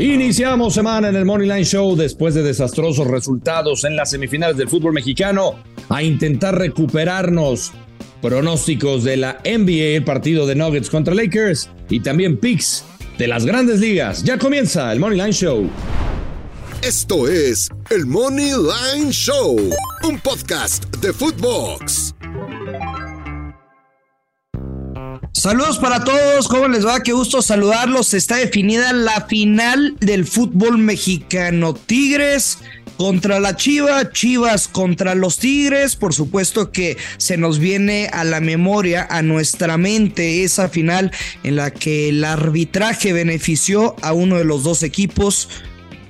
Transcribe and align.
Iniciamos 0.00 0.72
semana 0.72 1.10
en 1.10 1.16
el 1.16 1.26
Money 1.26 1.46
Line 1.46 1.64
Show 1.64 1.94
después 1.94 2.32
de 2.32 2.42
desastrosos 2.42 3.06
resultados 3.06 3.84
en 3.84 3.96
las 3.96 4.08
semifinales 4.08 4.56
del 4.56 4.70
fútbol 4.70 4.94
mexicano 4.94 5.56
a 5.90 6.02
intentar 6.02 6.56
recuperarnos. 6.56 7.70
Pronósticos 8.22 9.04
de 9.04 9.18
la 9.18 9.42
NBA, 9.44 9.96
el 9.98 10.04
partido 10.04 10.46
de 10.46 10.54
Nuggets 10.54 10.88
contra 10.88 11.14
Lakers 11.14 11.68
y 11.90 12.00
también 12.00 12.38
picks 12.38 12.82
de 13.18 13.28
las 13.28 13.44
grandes 13.44 13.80
ligas. 13.80 14.24
Ya 14.24 14.38
comienza 14.38 14.90
el 14.90 15.00
Money 15.00 15.18
Line 15.18 15.32
Show. 15.32 15.68
Esto 16.80 17.28
es 17.28 17.68
el 17.90 18.06
Money 18.06 18.52
Line 18.52 19.12
Show, 19.12 19.58
un 20.08 20.18
podcast 20.20 20.96
de 20.96 21.12
Footbox. 21.12 22.14
Saludos 25.40 25.78
para 25.78 26.04
todos, 26.04 26.48
¿cómo 26.48 26.68
les 26.68 26.86
va? 26.86 27.02
Qué 27.02 27.14
gusto 27.14 27.40
saludarlos. 27.40 28.12
Está 28.12 28.36
definida 28.36 28.92
la 28.92 29.22
final 29.22 29.96
del 29.98 30.26
fútbol 30.26 30.76
mexicano. 30.76 31.72
Tigres 31.72 32.58
contra 32.98 33.40
la 33.40 33.56
Chiva, 33.56 34.12
Chivas 34.12 34.68
contra 34.68 35.14
los 35.14 35.38
Tigres. 35.38 35.96
Por 35.96 36.12
supuesto 36.12 36.72
que 36.72 36.98
se 37.16 37.38
nos 37.38 37.58
viene 37.58 38.10
a 38.12 38.22
la 38.24 38.40
memoria, 38.42 39.06
a 39.08 39.22
nuestra 39.22 39.78
mente, 39.78 40.44
esa 40.44 40.68
final 40.68 41.10
en 41.42 41.56
la 41.56 41.70
que 41.70 42.10
el 42.10 42.22
arbitraje 42.22 43.14
benefició 43.14 43.96
a 44.02 44.12
uno 44.12 44.36
de 44.36 44.44
los 44.44 44.62
dos 44.62 44.82
equipos. 44.82 45.48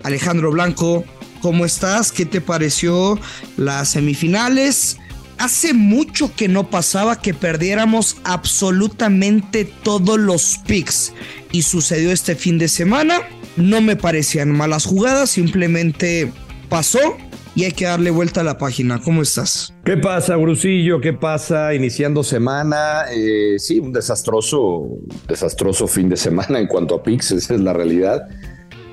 Alejandro 0.02 0.50
Blanco, 0.50 1.04
¿cómo 1.40 1.64
estás? 1.64 2.10
¿Qué 2.10 2.26
te 2.26 2.40
pareció 2.40 3.16
las 3.56 3.90
semifinales? 3.90 4.99
Hace 5.40 5.72
mucho 5.72 6.30
que 6.36 6.48
no 6.48 6.68
pasaba 6.68 7.22
que 7.22 7.32
perdiéramos 7.32 8.18
absolutamente 8.24 9.64
todos 9.64 10.20
los 10.20 10.58
picks 10.66 11.14
y 11.50 11.62
sucedió 11.62 12.12
este 12.12 12.34
fin 12.34 12.58
de 12.58 12.68
semana. 12.68 13.22
No 13.56 13.80
me 13.80 13.96
parecían 13.96 14.50
malas 14.50 14.84
jugadas, 14.84 15.30
simplemente 15.30 16.30
pasó 16.68 17.16
y 17.54 17.64
hay 17.64 17.72
que 17.72 17.86
darle 17.86 18.10
vuelta 18.10 18.42
a 18.42 18.44
la 18.44 18.58
página. 18.58 19.00
¿Cómo 19.00 19.22
estás? 19.22 19.72
¿Qué 19.82 19.96
pasa, 19.96 20.36
Brusillo? 20.36 21.00
¿Qué 21.00 21.14
pasa? 21.14 21.72
Iniciando 21.72 22.22
semana. 22.22 23.04
Eh, 23.10 23.54
sí, 23.58 23.78
un 23.80 23.94
desastroso, 23.94 24.90
desastroso 25.26 25.88
fin 25.88 26.10
de 26.10 26.18
semana 26.18 26.60
en 26.60 26.66
cuanto 26.66 26.96
a 26.96 27.02
picks, 27.02 27.30
esa 27.30 27.54
es 27.54 27.60
la 27.60 27.72
realidad. 27.72 28.28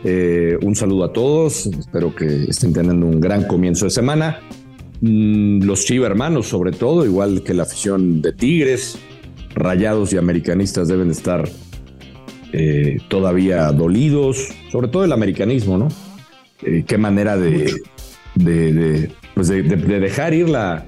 Eh, 0.06 0.58
un 0.62 0.78
saludo 0.78 1.04
a 1.04 1.12
todos, 1.12 1.66
espero 1.66 2.16
que 2.16 2.46
estén 2.46 2.72
teniendo 2.72 3.06
un 3.06 3.20
gran 3.20 3.44
comienzo 3.44 3.84
de 3.84 3.92
semana. 3.92 4.40
Mm, 5.02 5.64
los 5.64 5.86
Chiva 5.86 6.08
hermanos, 6.08 6.48
sobre 6.48 6.72
todo, 6.72 7.06
igual 7.06 7.44
que 7.44 7.54
la 7.54 7.64
afición 7.64 8.22
de 8.22 8.34
Tigres, 8.34 8.98
rayados 9.54 10.14
y 10.14 10.18
americanistas 10.18 10.88
deben 10.88 11.12
estar 11.12 11.48
eh, 12.54 12.98
todavía 13.10 13.72
dolidos, 13.72 14.50
sobre 14.72 14.88
todo 14.88 15.04
el 15.04 15.12
americanismo, 15.12 15.78
¿no? 15.78 15.90
Eh, 16.64 16.84
qué 16.88 16.98
manera 16.98 17.38
de, 17.38 17.74
pues 19.36 19.48
de, 19.48 19.62
dejar 19.64 20.34
ir 20.34 20.50
la, 20.50 20.86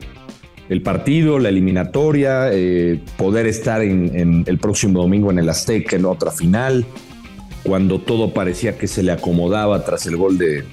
el 0.70 0.82
partido, 0.82 1.38
la 1.38 1.50
eliminatoria, 1.50 2.52
eh, 2.52 3.00
poder 3.18 3.46
estar 3.46 3.82
en, 3.84 4.44
el 4.48 4.58
próximo 4.58 5.02
domingo 5.02 5.30
en 5.30 5.40
el 5.40 5.50
Azteca 5.50 5.96
en 5.96 6.06
otra 6.06 6.32
final, 6.32 6.86
cuando 7.64 8.00
todo 8.00 8.34
parecía 8.34 8.78
que 8.78 8.88
se 8.88 9.04
le 9.04 9.12
acomodaba 9.12 9.84
tras 9.86 10.08
el 10.08 10.16
gol 10.16 10.38
de, 10.40 10.64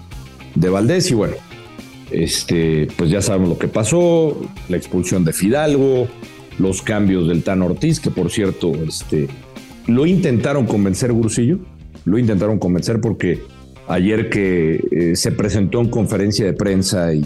de 0.54 0.68
Valdés 0.70 1.10
y 1.10 1.14
bueno, 1.14 1.34
este, 2.10 2.88
pues 2.96 3.10
ya 3.10 3.20
sabemos 3.20 3.48
lo 3.48 3.58
que 3.58 3.68
pasó, 3.68 4.40
la 4.68 4.76
expulsión 4.76 5.24
de 5.24 5.32
Fidalgo, 5.32 6.08
los 6.58 6.82
cambios 6.82 7.28
del 7.28 7.42
Tan 7.42 7.62
Ortiz, 7.62 8.00
que 8.00 8.10
por 8.10 8.30
cierto, 8.30 8.72
este, 8.86 9.28
lo 9.86 10.06
intentaron 10.06 10.66
convencer, 10.66 11.12
Grusillo, 11.12 11.58
lo 12.04 12.18
intentaron 12.18 12.58
convencer 12.58 13.00
porque 13.00 13.42
ayer 13.88 14.30
que 14.30 14.80
eh, 14.90 15.16
se 15.16 15.32
presentó 15.32 15.80
en 15.80 15.88
conferencia 15.88 16.46
de 16.46 16.52
prensa 16.52 17.12
y, 17.14 17.24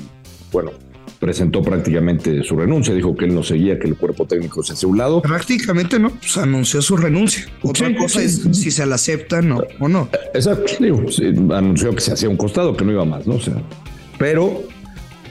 bueno, 0.52 0.72
presentó 1.18 1.62
prácticamente 1.62 2.42
su 2.42 2.56
renuncia, 2.56 2.94
dijo 2.94 3.14
que 3.14 3.26
él 3.26 3.34
no 3.34 3.42
seguía, 3.42 3.78
que 3.78 3.86
el 3.86 3.96
cuerpo 3.96 4.26
técnico 4.26 4.62
se 4.62 4.72
hacía 4.72 4.88
un 4.88 4.96
lado. 4.96 5.20
Prácticamente 5.20 5.98
no, 5.98 6.10
pues 6.10 6.38
anunció 6.38 6.80
su 6.80 6.96
renuncia. 6.96 7.46
Otra 7.62 7.94
cosa 7.94 8.22
es 8.22 8.42
si 8.52 8.70
se 8.70 8.86
la 8.86 8.94
acepta 8.94 9.42
no, 9.42 9.62
o 9.78 9.88
no. 9.88 10.08
Exacto, 10.32 10.72
digo, 10.80 11.04
anunció 11.54 11.94
que 11.94 12.00
se 12.00 12.14
hacía 12.14 12.28
un 12.28 12.38
costado, 12.38 12.74
que 12.74 12.84
no 12.84 12.92
iba 12.92 13.04
más, 13.04 13.26
¿no? 13.26 13.34
O 13.34 13.40
sea, 13.40 13.54
pero 14.18 14.62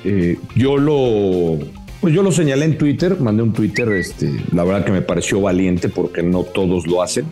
eh, 0.10 0.40
yo 0.56 0.78
lo 0.78 1.60
pues 2.02 2.14
yo 2.14 2.24
lo 2.24 2.32
señalé 2.32 2.66
en 2.66 2.78
Twitter, 2.78 3.20
mandé 3.20 3.44
un 3.44 3.52
Twitter, 3.52 3.90
este, 3.90 4.32
la 4.54 4.64
verdad 4.64 4.86
que 4.86 4.92
me 4.92 5.02
pareció 5.02 5.42
valiente 5.42 5.90
porque 5.90 6.24
no 6.24 6.44
todos 6.44 6.88
lo 6.88 7.04
hacen. 7.04 7.26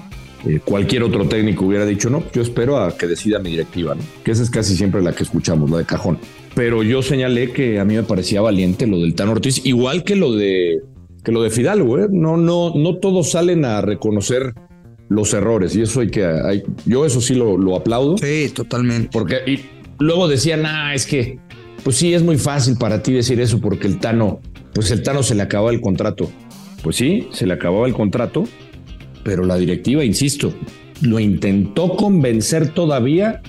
Eh, 0.45 0.59
cualquier 0.63 1.03
otro 1.03 1.27
técnico 1.27 1.65
hubiera 1.65 1.85
dicho, 1.85 2.09
no, 2.09 2.23
yo 2.33 2.41
espero 2.41 2.77
a 2.77 2.95
que 2.95 3.07
decida 3.07 3.39
mi 3.39 3.49
directiva, 3.49 3.95
¿no? 3.95 4.01
que 4.23 4.31
esa 4.31 4.43
es 4.43 4.49
casi 4.49 4.75
siempre 4.75 5.01
la 5.01 5.13
que 5.13 5.23
escuchamos, 5.23 5.71
la 5.71 5.79
de 5.79 5.85
cajón. 5.85 6.19
Pero 6.53 6.83
yo 6.83 7.01
señalé 7.01 7.51
que 7.51 7.79
a 7.79 7.85
mí 7.85 7.95
me 7.95 8.03
parecía 8.03 8.41
valiente 8.41 8.85
lo 8.87 8.99
del 8.99 9.15
Tan 9.15 9.29
Ortiz, 9.29 9.65
igual 9.65 10.03
que 10.03 10.15
lo 10.15 10.33
de, 10.33 10.81
que 11.23 11.31
lo 11.31 11.41
de 11.41 11.49
Fidalgo, 11.49 11.97
¿eh? 11.97 12.07
no, 12.11 12.37
no, 12.37 12.73
no 12.75 12.97
todos 12.97 13.31
salen 13.31 13.65
a 13.65 13.81
reconocer 13.81 14.53
los 15.09 15.33
errores 15.33 15.75
y 15.75 15.81
eso 15.81 16.01
hay 16.01 16.09
que, 16.09 16.25
hay, 16.25 16.63
yo 16.85 17.05
eso 17.05 17.21
sí 17.21 17.33
lo, 17.33 17.57
lo 17.57 17.75
aplaudo. 17.75 18.17
Sí, 18.17 18.51
totalmente. 18.53 19.09
Porque 19.11 19.37
y 19.47 19.61
luego 19.99 20.27
decían, 20.27 20.65
ah, 20.65 20.93
es 20.93 21.05
que 21.05 21.39
pues 21.87 21.95
sí, 21.95 22.13
es 22.13 22.21
muy 22.21 22.37
fácil 22.37 22.75
para 22.77 23.01
ti 23.01 23.13
decir 23.13 23.39
eso 23.39 23.61
porque 23.61 23.87
el 23.87 23.97
Tano, 23.97 24.41
pues 24.73 24.91
el 24.91 25.03
Tano 25.03 25.23
se 25.23 25.35
le 25.35 25.43
acababa 25.43 25.71
el 25.71 25.79
contrato. 25.79 26.29
Pues 26.83 26.97
sí, 26.97 27.29
se 27.31 27.47
le 27.47 27.53
acababa 27.53 27.87
el 27.87 27.93
contrato, 27.93 28.43
pero 29.23 29.45
la 29.45 29.55
directiva, 29.55 30.03
insisto, 30.03 30.53
lo 30.99 31.17
intentó 31.17 31.95
convencer 31.95 32.73
todavía 32.73 33.41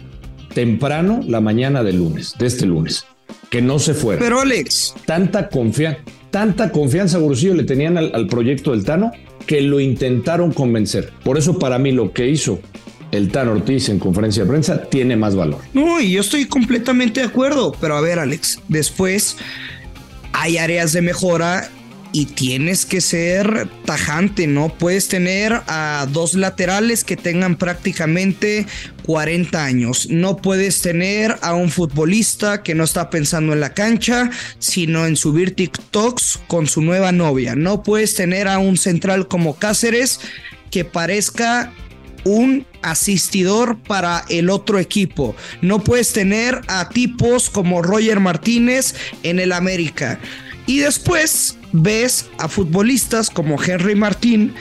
temprano 0.54 1.19
la 1.26 1.41
mañana 1.41 1.82
del 1.82 1.97
lunes, 1.97 2.37
de 2.38 2.47
este 2.47 2.65
lunes, 2.65 3.06
que 3.50 3.60
no 3.60 3.81
se 3.81 3.93
fuera. 3.93 4.21
Pero 4.21 4.38
Alex, 4.41 4.94
tanta 5.05 5.49
confianza, 5.49 5.99
tanta 6.31 6.70
confianza, 6.70 7.19
Gurusillo, 7.19 7.55
le 7.55 7.65
tenían 7.65 7.99
al, 7.99 8.12
al 8.15 8.28
proyecto 8.28 8.70
del 8.70 8.84
Tano 8.84 9.10
que 9.49 9.62
lo 9.62 9.81
intentaron 9.81 10.53
convencer. 10.53 11.10
Por 11.25 11.38
eso 11.38 11.59
para 11.59 11.81
mí 11.81 11.91
lo 11.91 12.12
que 12.12 12.28
hizo 12.28 12.60
el 13.12 13.30
Tan 13.30 13.48
Ortiz 13.48 13.88
en 13.88 13.98
conferencia 13.98 14.44
de 14.44 14.48
prensa 14.48 14.82
tiene 14.82 15.16
más 15.16 15.34
valor. 15.34 15.60
No, 15.72 16.00
y 16.00 16.12
yo 16.12 16.20
estoy 16.20 16.46
completamente 16.46 17.20
de 17.20 17.26
acuerdo, 17.26 17.72
pero 17.80 17.96
a 17.96 18.00
ver, 18.00 18.19
Alex, 18.19 18.60
después 18.69 19.36
hay 20.32 20.58
áreas 20.58 20.92
de 20.92 21.02
mejora 21.02 21.70
y 22.12 22.26
tienes 22.26 22.86
que 22.86 23.00
ser 23.00 23.69
tajante, 23.84 24.46
¿no? 24.46 24.70
Puedes 24.70 25.08
tener 25.08 25.52
a 25.66 26.06
dos 26.10 26.34
laterales 26.34 27.04
que 27.04 27.16
tengan 27.16 27.56
prácticamente 27.56 28.66
40 29.04 29.64
años. 29.64 30.08
No 30.10 30.36
puedes 30.36 30.80
tener 30.80 31.36
a 31.42 31.54
un 31.54 31.70
futbolista 31.70 32.62
que 32.62 32.75
no 32.75 32.84
está 32.84 33.10
pensando 33.10 33.52
en 33.52 33.60
la 33.60 33.75
cancha, 33.75 34.30
sino 34.58 35.06
en 35.06 35.16
subir 35.16 35.54
TikToks 35.54 36.40
con 36.46 36.66
su 36.66 36.80
nueva 36.80 37.12
novia. 37.12 37.54
No 37.54 37.82
puedes 37.82 38.14
tener 38.14 38.48
a 38.48 38.58
un 38.58 38.78
central 38.78 39.28
como 39.28 39.56
Cáceres 39.56 40.20
que 40.70 40.84
parezca 40.84 41.72
un 42.28 42.66
asistidor 42.82 43.78
para 43.78 44.24
el 44.28 44.50
otro 44.50 44.78
equipo. 44.78 45.34
No 45.62 45.82
puedes 45.82 46.12
tener 46.12 46.60
a 46.68 46.88
tipos 46.88 47.50
como 47.50 47.82
Roger 47.82 48.20
Martínez 48.20 48.94
en 49.22 49.40
el 49.40 49.52
América. 49.52 50.20
Y 50.66 50.78
después 50.78 51.56
ves 51.72 52.26
a 52.38 52.48
futbolistas 52.48 53.30
como 53.30 53.62
Henry 53.62 53.94
Martín 53.94 54.54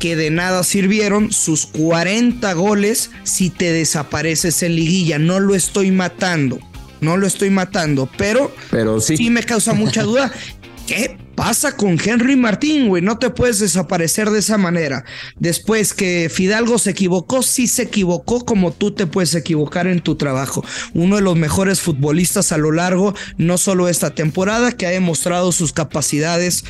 que 0.00 0.16
de 0.16 0.30
nada 0.30 0.64
sirvieron 0.64 1.30
sus 1.30 1.66
40 1.66 2.52
goles 2.54 3.10
si 3.22 3.50
te 3.50 3.72
desapareces 3.72 4.62
en 4.64 4.74
liguilla. 4.74 5.18
No 5.18 5.38
lo 5.38 5.54
estoy 5.54 5.92
matando. 5.92 6.58
No 7.00 7.16
lo 7.16 7.26
estoy 7.26 7.50
matando, 7.50 8.08
pero, 8.16 8.54
pero 8.70 9.00
sí. 9.00 9.16
sí 9.16 9.30
me 9.30 9.42
causa 9.42 9.74
mucha 9.74 10.02
duda. 10.02 10.32
¿Qué 10.86 11.18
pasa 11.34 11.76
con 11.76 11.98
Henry 12.02 12.36
Martín, 12.36 12.88
güey? 12.88 13.02
No 13.02 13.18
te 13.18 13.30
puedes 13.30 13.58
desaparecer 13.58 14.30
de 14.30 14.38
esa 14.40 14.58
manera. 14.58 15.04
Después 15.38 15.94
que 15.94 16.30
Fidalgo 16.32 16.78
se 16.78 16.90
equivocó, 16.90 17.42
sí 17.42 17.66
se 17.66 17.82
equivocó 17.82 18.44
como 18.44 18.72
tú 18.72 18.92
te 18.92 19.06
puedes 19.06 19.34
equivocar 19.34 19.86
en 19.86 20.00
tu 20.00 20.16
trabajo. 20.16 20.64
Uno 20.94 21.16
de 21.16 21.22
los 21.22 21.36
mejores 21.36 21.80
futbolistas 21.80 22.52
a 22.52 22.58
lo 22.58 22.72
largo, 22.72 23.14
no 23.36 23.58
solo 23.58 23.88
esta 23.88 24.14
temporada, 24.14 24.72
que 24.72 24.86
ha 24.86 24.90
demostrado 24.90 25.52
sus 25.52 25.72
capacidades 25.72 26.64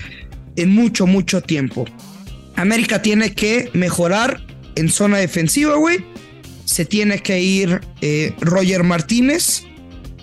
en 0.56 0.70
mucho, 0.70 1.06
mucho 1.06 1.40
tiempo. 1.40 1.86
América 2.56 3.02
tiene 3.02 3.34
que 3.34 3.70
mejorar 3.72 4.44
en 4.74 4.88
zona 4.88 5.18
defensiva, 5.18 5.76
güey. 5.76 6.04
Se 6.64 6.84
tiene 6.84 7.18
que 7.18 7.40
ir 7.40 7.80
eh, 8.00 8.34
Roger 8.40 8.84
Martínez 8.84 9.64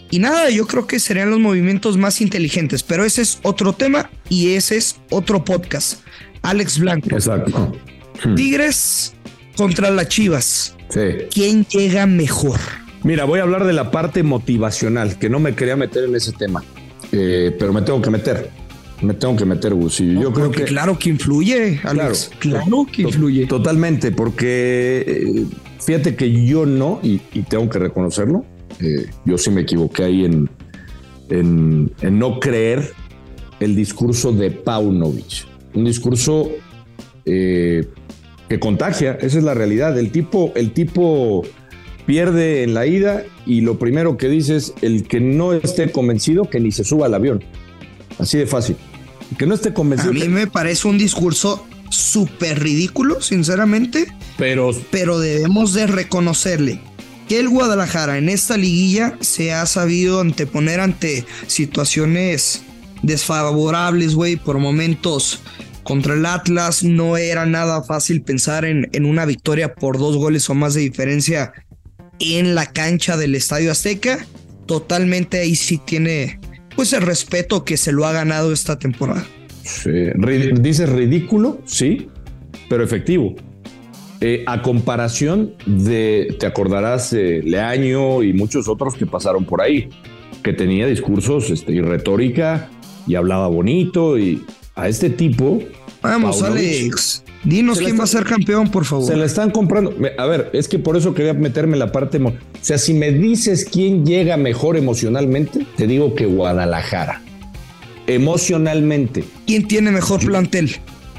y 0.10 0.20
nada, 0.20 0.50
yo 0.50 0.66
creo 0.68 0.88
que 0.88 1.00
serían 1.00 1.30
los 1.30 1.40
movimientos 1.40 1.98
más 1.98 2.22
inteligentes, 2.22 2.84
pero 2.84 3.06
ese 3.06 3.22
es 3.22 3.40
otro 3.44 3.74
tema 3.74 4.10
y 4.30 4.54
ese 4.54 4.78
es 4.78 4.98
otro 5.10 5.44
podcast. 5.44 6.02
Alex 6.42 6.80
Blanco. 6.80 7.10
Exacto. 7.12 7.74
Hmm. 8.24 8.36
Tigres 8.36 9.14
contra 9.56 9.92
las 9.92 10.08
Chivas. 10.10 10.76
Sí. 10.90 11.00
¿Quién 11.32 11.66
llega 11.66 12.06
mejor? 12.06 12.60
Mira, 13.04 13.26
voy 13.26 13.40
a 13.40 13.44
hablar 13.44 13.66
de 13.66 13.74
la 13.74 13.92
parte 13.92 14.24
motivacional, 14.24 15.18
que 15.20 15.30
no 15.30 15.40
me 15.40 15.56
quería 15.56 15.76
meter 15.76 16.04
en 16.06 16.16
ese 16.16 16.32
tema, 16.34 16.64
eh, 17.12 17.56
pero 17.58 17.72
me 17.72 17.82
tengo 17.82 18.02
que 18.02 18.10
meter. 18.10 18.50
Me 19.02 19.14
tengo 19.14 19.38
que 19.38 19.46
meter, 19.46 19.74
Gus. 19.74 20.00
yo 20.00 20.34
creo 20.34 20.52
que. 20.52 20.66
Claro 20.66 21.00
que 21.00 21.10
influye, 21.10 21.80
Alex. 21.84 22.32
Claro, 22.40 22.66
claro 22.66 22.88
que 22.92 23.04
influye. 23.04 23.46
Totalmente, 23.46 24.12
porque 24.12 25.06
eh, 25.08 25.46
Fíjate 25.90 26.16
que 26.16 26.46
yo 26.46 26.66
no, 26.66 27.00
y, 27.02 27.18
tengo 27.50 27.70
que 27.70 27.80
reconocerlo, 27.80 28.46
eh, 28.80 29.10
yo 29.26 29.38
sí 29.38 29.50
me 29.50 29.62
equivoqué 29.62 30.04
ahí 30.04 30.26
en, 30.26 30.50
en, 31.30 31.92
no 32.02 32.40
creer 32.40 32.94
el 33.60 33.76
discurso 33.76 34.32
de 34.32 34.52
Paunovic. 34.52 35.46
Un 35.74 35.86
discurso 35.86 36.50
eh, 37.26 37.86
que 38.48 38.60
contagia, 38.60 39.18
esa 39.22 39.38
es 39.38 39.44
la 39.44 39.54
realidad. 39.54 39.98
El 39.98 40.12
tipo, 40.12 40.52
el 40.56 40.72
tipo 40.72 41.44
pierde 42.06 42.64
en 42.64 42.74
la 42.74 42.88
ida 42.88 43.24
y 43.46 43.62
lo 43.62 43.78
primero 43.78 44.18
que 44.18 44.30
dice 44.30 44.56
es 44.56 44.74
el 44.82 45.04
que 45.04 45.20
no 45.20 45.54
esté 45.54 45.92
convencido 45.92 46.50
que 46.50 46.60
ni 46.60 46.72
se 46.72 46.84
suba 46.84 47.08
al 47.08 47.14
avión. 47.14 47.44
Así 48.18 48.38
de 48.38 48.48
fácil. 48.48 48.78
Que 49.38 49.46
no 49.46 49.54
esté 49.54 49.74
convencido. 49.74 50.12
A 50.12 50.14
mí 50.14 50.28
me 50.28 50.48
parece 50.48 50.88
un 50.88 50.98
discurso 50.98 51.66
súper 51.90 52.60
ridículo, 52.60 53.22
sinceramente. 53.22 54.08
Pero, 54.38 54.72
pero 54.90 55.20
debemos 55.20 55.74
de 55.74 55.86
reconocerle 55.86 56.82
que 57.30 57.40
el 57.40 57.48
Guadalajara 57.48 58.18
en 58.18 58.28
esta 58.28 58.58
liguilla 58.58 59.16
se 59.22 59.54
ha 59.54 59.66
sabido 59.68 60.20
anteponer 60.20 60.80
ante 60.80 61.26
situaciones 61.46 62.64
desfavorables, 63.04 64.16
güey, 64.16 64.36
por 64.36 64.58
momentos 64.58 65.40
contra 65.84 66.16
el 66.16 66.26
Atlas. 66.26 66.84
No 66.84 67.18
era 67.18 67.46
nada 67.46 67.84
fácil 67.84 68.24
pensar 68.24 68.66
en, 68.66 68.90
en 68.94 69.06
una 69.06 69.26
victoria 69.26 69.76
por 69.76 70.00
dos 70.00 70.18
goles 70.18 70.50
o 70.50 70.56
más 70.56 70.74
de 70.74 70.82
diferencia 70.82 71.54
en 72.20 72.56
la 72.56 72.66
cancha 72.66 73.16
del 73.16 73.36
Estadio 73.36 73.72
Azteca. 73.72 74.26
Totalmente 74.66 75.40
ahí 75.40 75.56
sí 75.56 75.80
tiene 75.86 76.40
pues 76.76 76.94
el 76.94 77.04
respeto 77.04 77.64
que 77.64 77.78
se 77.78 77.92
lo 77.92 78.08
ha 78.08 78.12
ganado 78.12 78.52
esta 78.52 78.80
temporada. 78.80 79.26
Sí. 79.64 79.92
Dices 80.60 80.90
ridículo, 80.90 81.62
sí, 81.66 82.08
pero 82.70 82.84
efectivo. 82.84 83.36
Eh, 84.22 84.44
a 84.48 84.62
comparación 84.62 85.54
de, 85.66 86.36
te 86.40 86.46
acordarás, 86.46 87.12
de 87.12 87.42
Leaño 87.42 88.22
y 88.22 88.34
muchos 88.34 88.68
otros 88.68 88.96
que 88.96 89.06
pasaron 89.06 89.46
por 89.46 89.62
ahí, 89.62 89.90
que 90.44 90.52
tenía 90.52 90.88
discursos 90.88 91.50
este, 91.50 91.72
y 91.72 91.82
retórica 91.82 92.70
y 93.08 93.16
hablaba 93.16 93.48
bonito 93.48 94.18
y 94.18 94.44
a 94.76 94.88
este 94.88 95.10
tipo... 95.10 95.60
Vamos, 96.02 96.42
Alex, 96.44 97.24
dinos 97.44 97.80
quién 97.80 98.00
va 98.00 98.06
a 98.06 98.08
ser 98.08 98.24
campeón, 98.24 98.70
por 98.70 98.86
favor. 98.86 99.06
Se 99.06 99.18
la 99.18 99.26
están 99.26 99.52
comprando. 99.52 99.94
A 100.18 100.26
ver, 100.26 100.50
es 100.54 100.70
que 100.70 100.80
por 100.80 100.96
eso 100.96 101.14
quería 101.14 101.34
meterme 101.34 101.74
en 101.74 101.80
la 101.80 101.92
parte... 101.92 102.18
O 102.18 102.34
sea, 102.62 102.78
si 102.78 102.94
me 102.94 103.12
dices 103.12 103.66
quién 103.66 104.06
llega 104.06 104.38
mejor 104.38 104.78
emocionalmente, 104.78 105.66
te 105.76 105.88
digo 105.88 106.16
que 106.16 106.26
Guadalajara 106.26 107.22
emocionalmente. 108.10 109.24
¿Quién 109.46 109.68
tiene 109.68 109.92
mejor 109.92 110.26
plantel? 110.26 110.78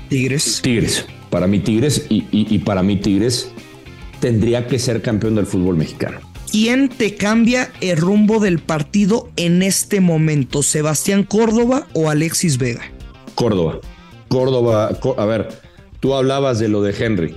Tigres. 0.09 0.61
Tigres. 0.63 1.07
Para 1.31 1.47
mí 1.47 1.61
Tigres 1.61 2.07
y, 2.09 2.59
para 2.59 2.83
mí 2.83 2.97
Tigres 2.97 3.51
tendría 4.21 4.67
que 4.67 4.79
ser 4.79 5.01
campeón 5.01 5.37
del 5.37 5.47
fútbol 5.47 5.77
mexicano. 5.77 6.19
¿Quién 6.51 6.89
te 6.89 7.15
cambia 7.15 7.71
el 7.81 7.97
rumbo 7.97 8.41
del 8.41 8.59
partido 8.59 9.31
en 9.37 9.63
este 9.63 10.01
momento? 10.01 10.65
¿Sebastián 10.65 11.23
Córdoba 11.23 11.87
o 11.93 12.11
Alexis 12.11 12.59
Vega? 12.59 12.83
Córdoba. 13.37 13.79
Córdoba, 14.29 14.99
a 15.17 15.25
ver, 15.25 15.49
tú 16.01 16.15
hablabas 16.15 16.59
de 16.59 16.69
lo 16.69 16.83
de 16.83 16.95
Henry. 16.99 17.37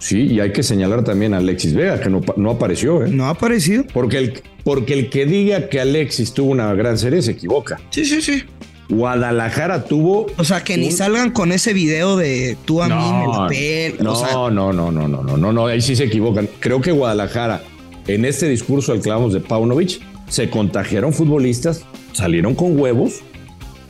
Sí, 0.00 0.22
y 0.22 0.40
hay 0.40 0.52
que 0.52 0.62
señalar 0.62 1.04
también 1.04 1.34
a 1.34 1.36
Alexis 1.36 1.74
Vega, 1.74 2.00
que 2.00 2.08
no, 2.08 2.22
no 2.36 2.50
apareció. 2.50 3.04
¿eh? 3.04 3.10
No 3.10 3.26
ha 3.26 3.30
aparecido. 3.30 3.84
Porque 3.92 4.18
el, 4.18 4.42
porque 4.64 4.94
el 4.94 5.10
que 5.10 5.26
diga 5.26 5.68
que 5.68 5.78
Alexis 5.78 6.32
tuvo 6.32 6.50
una 6.50 6.72
gran 6.74 6.98
serie 6.98 7.22
se 7.22 7.32
equivoca. 7.32 7.78
Sí, 7.90 8.04
sí, 8.04 8.20
sí. 8.22 8.42
Guadalajara 8.90 9.84
tuvo. 9.84 10.26
O 10.36 10.44
sea, 10.44 10.62
que 10.62 10.76
ni 10.76 10.90
salgan 10.90 11.30
con 11.30 11.52
ese 11.52 11.72
video 11.72 12.16
de 12.16 12.56
tú 12.64 12.82
a 12.82 12.88
mí 12.88 12.94
me 12.94 13.48
pelo. 13.48 14.12
No, 14.12 14.50
no, 14.50 14.72
no, 14.72 14.90
no, 14.90 15.08
no, 15.08 15.22
no, 15.22 15.36
no, 15.36 15.52
no, 15.52 15.66
ahí 15.66 15.80
sí 15.80 15.96
se 15.96 16.04
equivocan. 16.04 16.48
Creo 16.58 16.80
que 16.80 16.92
Guadalajara, 16.92 17.62
en 18.06 18.24
este 18.24 18.48
discurso 18.48 18.92
al 18.92 19.00
clavos 19.00 19.32
de 19.32 19.40
Paunovic, 19.40 20.00
se 20.28 20.50
contagiaron 20.50 21.12
futbolistas, 21.12 21.84
salieron 22.12 22.54
con 22.54 22.78
huevos. 22.78 23.20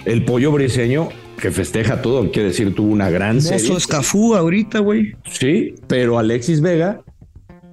El 0.04 0.24
pollo 0.24 0.52
briseño, 0.52 1.08
que 1.40 1.50
festeja 1.50 2.00
todo, 2.00 2.30
quiere 2.30 2.48
decir, 2.48 2.74
tuvo 2.74 2.92
una 2.92 3.10
gran 3.10 3.40
serie. 3.42 3.56
Eso 3.56 3.76
Cafú 3.88 4.34
ahorita, 4.34 4.78
güey. 4.78 5.14
Sí, 5.30 5.74
pero 5.86 6.18
Alexis 6.18 6.60
Vega 6.60 7.02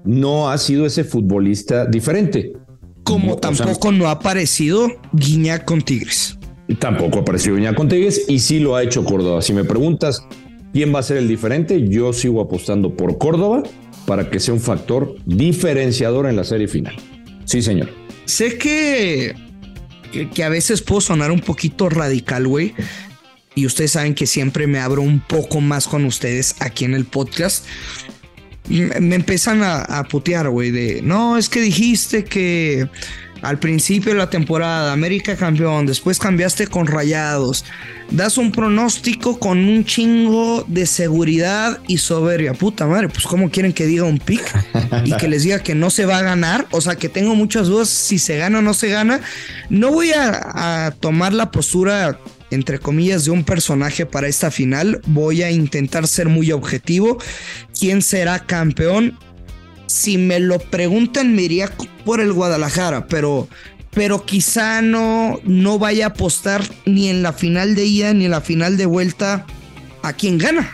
no 0.04 0.50
ha 0.50 0.58
sido 0.58 0.86
ese 0.86 1.04
futbolista 1.04 1.86
diferente. 1.86 2.54
Como 3.04 3.38
tampoco 3.38 3.94
no 3.94 4.08
ha 4.08 4.12
aparecido 4.12 4.90
Guiñac 5.14 5.64
con 5.64 5.82
Tigres. 5.82 6.37
Tampoco 6.80 7.19
apareció 7.19 7.56
Viña 7.56 7.74
Contegues 7.74 8.25
y 8.28 8.40
sí 8.40 8.60
lo 8.60 8.75
ha 8.75 8.84
hecho 8.84 9.06
Córdoba. 9.06 9.42
Si 9.42 9.54
me 9.54 9.64
preguntas 9.64 10.25
quién 10.74 10.94
va 10.94 11.00
a 11.00 11.04
ser 11.04 11.18
el 11.18 11.28
diferente, 11.28 11.88
yo 11.88 12.12
sigo 12.12 12.42
apostando 12.42 12.96
por 12.96 13.18
Córdoba 13.18 13.64
para 14.06 14.30
que 14.30 14.40
sea 14.40 14.54
un 14.54 14.60
factor 14.60 15.16
diferenciador 15.25 16.28
en 16.28 16.36
la 16.36 16.44
serie 16.44 16.68
final. 16.68 16.96
Sí, 17.46 17.62
señor. 17.62 17.90
Sé 18.25 18.58
que, 18.58 19.34
que, 20.34 20.44
a 20.44 20.50
veces 20.50 20.81
puedo 20.81 21.00
sonar 21.00 21.31
un 21.31 21.40
poquito 21.40 21.90
radical, 21.90 22.48
güey. 22.48 22.74
Y 23.56 23.66
ustedes 23.66 23.92
saben 23.92 24.14
que 24.14 24.28
siempre 24.28 24.68
me 24.68 24.80
abro 24.80 25.02
un 25.02 25.22
poco 25.22 25.62
más 25.62 25.88
con 25.88 26.04
ustedes 26.06 26.56
aquí 26.60 26.84
en 26.84 26.94
el 26.94 27.06
podcast. 27.06 27.66
Me, 28.69 29.16
empiezan 29.16 29.64
a, 29.64 29.80
a 29.81 30.04
putear, 30.04 30.50
güey, 30.50 30.72
de 30.72 31.02
no, 31.02 31.38
es 31.38 31.48
que 31.48 31.62
dijiste 31.62 32.25
que 32.25 32.90
al 33.42 33.60
principio 33.60 34.13
de 34.13 34.18
la 34.18 34.30
temporada, 34.30 34.94
América 34.94 35.36
campeón, 35.36 35.86
después 35.86 36.19
cambiaste 36.19 36.68
con 36.68 36.88
Rayados, 36.88 37.66
das 38.12 38.38
un 38.38 38.51
pronóstico 38.51 39.39
con 39.39 39.60
un 39.60 39.86
chingo 39.86 40.66
de 40.68 40.86
seguridad 40.86 41.80
y 41.88 41.98
soberbia. 41.98 42.54
Puta 42.54 42.88
madre, 42.88 43.10
pues 43.10 43.25
cómo 43.25 43.50
quieren 43.50 43.74
que 43.74 43.86
diga 43.86 44.04
un 44.04 44.19
pick 44.19 44.44
y 45.06 45.13
que 45.13 45.28
les 45.28 45.44
diga 45.44 45.60
que 45.60 45.75
no 45.75 45.89
se 45.89 46.06
va 46.06 46.18
a 46.19 46.24
ganar, 46.24 46.68
o 46.72 46.81
sea 46.81 46.95
que 46.95 47.10
tengo 47.10 47.36
muchas 47.36 47.68
dudas 47.68 47.89
si 47.89 48.19
se 48.19 48.38
gana 48.38 48.60
o 48.60 48.62
no 48.62 48.74
se 48.74 48.89
gana. 48.89 49.22
No 49.69 49.92
voy 49.92 50.12
a, 50.12 50.86
a 50.86 50.92
tomar 50.92 51.33
la 51.33 51.51
postura 51.51 52.19
entre 52.50 52.80
comillas, 52.80 53.25
de 53.25 53.31
un 53.31 53.44
personaje 53.44 54.06
para 54.06 54.28
esta 54.28 54.51
final. 54.51 55.01
Voy 55.07 55.44
a 55.44 55.51
intentar 55.51 56.07
ser 56.07 56.30
muy 56.30 56.51
objetivo. 56.51 57.18
¿Quién 57.78 58.01
será 58.01 58.40
campeón? 58.40 59.18
Si 59.88 60.18
me 60.18 60.39
lo 60.39 60.60
preguntan, 60.60 61.34
me 61.34 61.44
iría 61.44 61.72
por 62.06 62.19
el 62.19 62.34
Guadalajara, 62.34 63.07
pero, 63.07 63.48
pero 63.92 64.25
quizá 64.25 64.81
no, 64.81 65.39
no 65.44 65.80
vaya 65.80 66.06
a 66.06 66.10
apostar 66.10 66.63
ni 66.86 67.10
en 67.10 67.24
la 67.24 67.34
final 67.34 67.75
de 67.75 67.86
ida 67.86 68.13
ni 68.13 68.25
en 68.25 68.31
la 68.31 68.42
final 68.42 68.78
de 68.78 68.86
vuelta 68.86 69.45
a 70.04 70.13
quien 70.13 70.38
gana. 70.38 70.69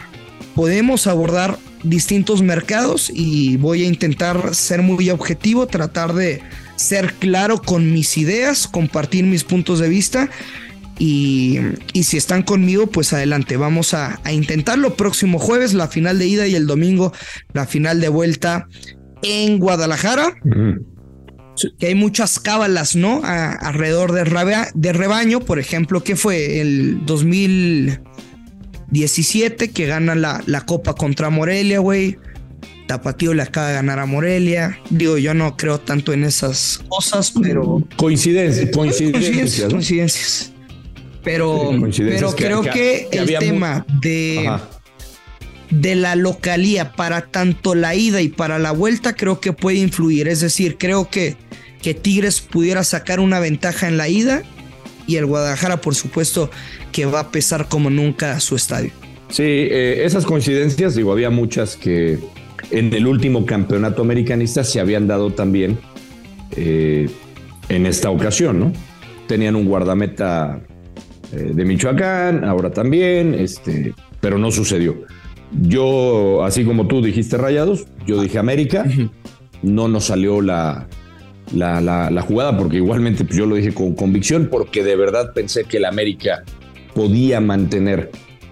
Podemos 0.55 1.07
abordar 1.07 1.57
distintos 1.83 2.41
mercados 2.41 3.11
y 3.13 3.57
voy 3.57 3.83
a 3.83 3.87
intentar 3.87 4.55
ser 4.55 4.81
muy 4.81 5.09
objetivo, 5.09 5.67
tratar 5.67 6.13
de 6.13 6.41
ser 6.75 7.13
claro 7.13 7.61
con 7.61 7.91
mis 7.91 8.17
ideas, 8.17 8.67
compartir 8.67 9.25
mis 9.25 9.43
puntos 9.43 9.79
de 9.79 9.89
vista. 9.89 10.29
Y, 10.99 11.59
si 12.03 12.17
están 12.17 12.43
conmigo, 12.43 12.87
pues 12.87 13.13
adelante, 13.13 13.57
vamos 13.57 13.93
a, 13.93 14.19
a 14.23 14.31
intentarlo. 14.31 14.95
Próximo 14.95 15.39
jueves, 15.39 15.73
la 15.73 15.87
final 15.87 16.19
de 16.19 16.27
ida 16.27 16.47
y 16.47 16.55
el 16.55 16.67
domingo, 16.67 17.13
la 17.53 17.65
final 17.65 17.99
de 17.99 18.09
vuelta 18.09 18.67
en 19.23 19.59
Guadalajara. 19.59 20.35
Que 21.77 21.87
hay 21.87 21.95
muchas 21.95 22.39
cábalas, 22.39 22.95
¿no? 22.95 23.21
alrededor 23.23 24.11
de, 24.11 24.23
de 24.73 24.93
rebaño, 24.93 25.39
por 25.39 25.59
ejemplo, 25.59 26.03
que 26.03 26.15
fue 26.15 26.61
el 26.61 27.05
2017 27.05 29.69
que 29.69 29.85
gana 29.85 30.15
la, 30.15 30.41
la 30.45 30.61
Copa 30.61 30.95
contra 30.95 31.29
Morelia, 31.29 31.79
güey. 31.79 32.17
Tapatío 32.87 33.33
le 33.33 33.43
acaba 33.43 33.69
de 33.69 33.75
ganar 33.75 33.99
a 33.99 34.05
Morelia. 34.05 34.77
Digo, 34.89 35.17
yo 35.17 35.33
no 35.33 35.55
creo 35.55 35.79
tanto 35.79 36.11
en 36.11 36.25
esas 36.25 36.81
cosas, 36.89 37.33
pero. 37.41 37.81
Coincidencias, 37.95 38.69
coincidencias. 38.71 39.69
Coincidencias. 39.69 40.51
Pero, 41.23 41.71
pero 41.97 42.35
creo 42.35 42.61
que, 42.61 43.07
el 43.11 43.37
tema 43.39 43.85
de 44.01 44.49
de 45.79 45.95
la 45.95 46.15
localía 46.15 46.93
para 46.93 47.21
tanto 47.21 47.73
la 47.73 47.95
ida 47.95 48.21
y 48.21 48.27
para 48.27 48.59
la 48.59 48.71
vuelta 48.71 49.15
creo 49.15 49.39
que 49.39 49.53
puede 49.53 49.77
influir. 49.79 50.27
Es 50.27 50.41
decir, 50.41 50.77
creo 50.77 51.09
que, 51.09 51.35
que 51.81 51.93
Tigres 51.93 52.41
pudiera 52.41 52.83
sacar 52.83 53.19
una 53.19 53.39
ventaja 53.39 53.87
en 53.87 53.97
la 53.97 54.07
ida 54.07 54.43
y 55.07 55.15
el 55.15 55.25
Guadalajara, 55.25 55.81
por 55.81 55.95
supuesto, 55.95 56.49
que 56.91 57.05
va 57.05 57.21
a 57.21 57.31
pesar 57.31 57.67
como 57.67 57.89
nunca 57.89 58.39
su 58.39 58.55
estadio. 58.55 58.91
Sí, 59.29 59.43
eh, 59.43 60.05
esas 60.05 60.25
coincidencias, 60.25 60.95
digo, 60.95 61.11
había 61.11 61.29
muchas 61.29 61.75
que 61.75 62.19
en 62.69 62.93
el 62.93 63.07
último 63.07 63.45
campeonato 63.45 64.03
americanista 64.03 64.63
se 64.63 64.79
habían 64.79 65.07
dado 65.07 65.31
también 65.31 65.79
eh, 66.55 67.09
en 67.69 67.85
esta 67.87 68.11
ocasión, 68.11 68.59
¿no? 68.59 68.73
Tenían 69.27 69.55
un 69.55 69.65
guardameta 69.65 70.61
eh, 71.31 71.51
de 71.53 71.65
Michoacán, 71.65 72.43
ahora 72.43 72.71
también, 72.71 73.33
este, 73.33 73.93
pero 74.21 74.37
no 74.37 74.51
sucedió. 74.51 75.03
Yo, 75.61 76.43
así 76.43 76.65
como 76.65 76.87
tú 76.87 77.01
dijiste 77.01 77.37
Rayados, 77.37 77.85
yo 78.05 78.21
dije 78.21 78.39
América. 78.39 78.85
No 79.61 79.87
nos 79.87 80.05
salió 80.05 80.41
la, 80.41 80.87
la, 81.53 82.21
jugada 82.27 82.57
porque 82.57 82.77
igualmente 82.77 83.23
pues, 83.23 83.37
yo 83.37 83.45
lo 83.45 83.55
dije 83.55 83.73
con 83.73 83.95
convicción 83.95 84.49
porque 84.51 84.83
de 84.83 84.95
verdad 84.95 85.31
pensé 85.33 85.63
que 85.65 85.77
el 85.77 85.85
América 85.85 86.43
podía 86.93 87.39
mantener 87.39 88.11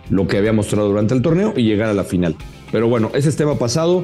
lo 0.09 0.27
que 0.27 0.37
había 0.37 0.53
mostrado 0.53 0.87
durante 0.87 1.13
el 1.13 1.21
torneo 1.21 1.53
y 1.55 1.63
llegar 1.63 1.89
a 1.89 1.93
la 1.93 2.03
final. 2.03 2.35
Pero 2.71 2.87
bueno, 2.87 3.11
ese 3.13 3.29
es 3.29 3.35
tema 3.35 3.57
pasado. 3.57 4.03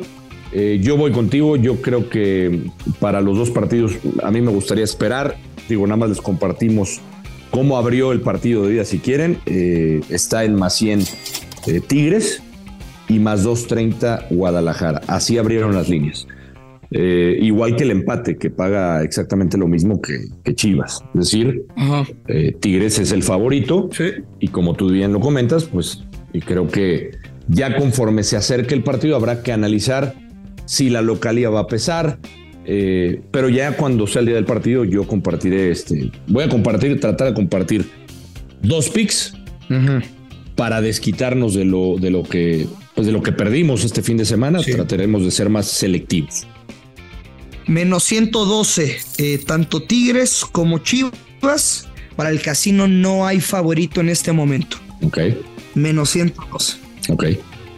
Eh, 0.54 0.80
yo 0.82 0.98
voy 0.98 1.12
contigo, 1.12 1.58
yo 1.58 1.82
creo 1.82 2.10
que 2.10 2.62
para 3.00 3.22
los 3.22 3.38
dos 3.38 3.52
partidos 3.52 3.94
a 4.24 4.32
mí 4.32 4.42
me 4.42 4.52
gustaría 4.52 4.84
esperar. 4.84 5.36
Digo, 5.70 5.86
nada 5.86 5.98
más 5.98 6.10
les 6.10 6.22
compartimos 6.22 7.02
cómo 7.52 7.78
abrió 7.78 8.12
el 8.12 8.22
partido 8.22 8.64
de 8.64 8.74
día 8.74 8.86
si 8.86 9.00
quieren. 9.00 9.40
Eh, 9.46 10.02
está 10.10 10.46
en 10.46 10.56
más 10.56 10.76
100 10.76 11.04
eh, 11.68 11.82
Tigres 11.86 12.42
y 13.08 13.20
más 13.20 13.44
230 13.44 14.28
Guadalajara. 14.30 15.02
Así 15.08 15.38
abrieron 15.38 15.74
las 15.74 15.90
líneas. 15.90 16.28
igual 16.92 17.76
que 17.76 17.84
el 17.84 17.92
empate, 17.92 18.38
que 18.38 18.50
paga 18.50 19.04
exactamente 19.04 19.58
lo 19.58 19.68
mismo 19.68 20.02
que, 20.02 20.56
Chivas. 20.56 21.04
Es 21.14 21.32
decir, 21.32 21.66
Tigres 22.60 23.00
es 23.00 23.12
el 23.12 23.24
favorito. 23.24 23.90
Y 24.40 24.48
como 24.50 24.74
tú 24.74 24.90
bien 24.90 25.14
lo 25.14 25.20
comentas, 25.20 25.66
pues 25.66 26.04
y 26.34 26.42
creo 26.42 26.68
que 26.68 27.12
ya 27.48 27.78
conforme 27.78 28.24
se 28.24 28.38
acerque 28.38 28.76
el 28.76 28.84
partido 28.84 29.16
habrá 29.16 29.42
que 29.42 29.52
analizar 29.52 30.14
si 30.66 30.90
la 30.90 31.02
localía 31.02 31.50
va 31.50 31.62
a 31.62 31.68
pesar. 31.68 32.20
Eh, 32.66 33.22
pero 33.32 33.48
ya 33.48 33.78
cuando 33.78 34.08
sea 34.08 34.20
el 34.20 34.26
día 34.26 34.36
del 34.36 34.46
partido, 34.46 34.84
yo 34.84 35.08
compartiré 35.08 35.72
este. 35.72 36.12
Voy 36.28 36.44
a 36.44 36.50
compartir, 36.50 37.00
tratar 37.00 37.30
de 37.30 37.34
compartir 37.34 37.86
dos 38.62 38.90
picks 38.90 39.34
para 40.56 40.82
desquitarnos 40.82 41.54
de 41.54 41.66
lo, 41.66 41.98
de 41.98 42.12
lo 42.12 42.24
que 42.24 42.68
pues 42.98 43.06
de 43.06 43.14
lo 43.14 43.22
que 43.22 43.32
perdimos 43.32 43.86
este 43.86 44.02
fin 44.02 44.18
de 44.18 44.26
semana. 44.26 44.60
Trataremos 44.60 45.24
de 45.24 45.30
ser 45.30 45.50
más 45.50 45.68
selectivos. 45.68 46.48
Menos 47.68 48.04
112, 48.06 48.98
eh, 49.20 49.38
tanto 49.46 49.84
Tigres 49.84 50.44
como 50.52 50.80
Chivas. 50.80 51.88
Para 52.16 52.32
el 52.32 52.42
casino 52.42 52.88
no 52.88 53.28
hay 53.28 53.40
favorito 53.40 54.02
en 54.02 54.10
este 54.10 54.32
momento. 54.32 54.78
Ok. 55.04 55.20
Menos 55.76 56.10
112. 56.10 56.78
Ok. 57.10 57.26